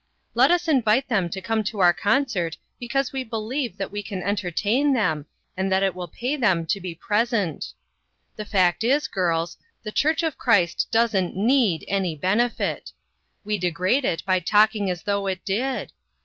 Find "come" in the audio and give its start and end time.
1.43-1.63